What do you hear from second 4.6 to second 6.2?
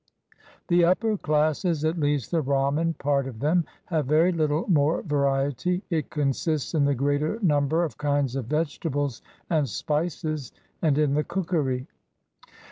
more variety; it